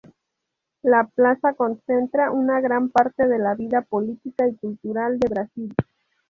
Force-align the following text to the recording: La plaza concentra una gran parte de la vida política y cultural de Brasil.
La 0.81 1.03
plaza 1.13 1.53
concentra 1.53 2.31
una 2.31 2.59
gran 2.59 2.89
parte 2.89 3.27
de 3.27 3.37
la 3.37 3.53
vida 3.53 3.83
política 3.83 4.47
y 4.47 4.55
cultural 4.55 5.19
de 5.19 5.29
Brasil. 5.29 5.75